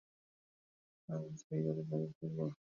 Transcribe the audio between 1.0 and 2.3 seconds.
হ্যাঁ আমি গিয়ে বাইরে দাঁড়িয়ে